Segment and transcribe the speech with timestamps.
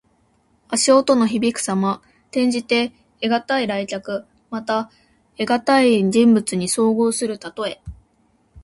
[0.69, 2.01] 足音のひびくさま。
[2.29, 4.25] 転じて、得難い来客。
[4.49, 4.89] また、
[5.37, 7.83] 得難い人物に遭遇するたとえ。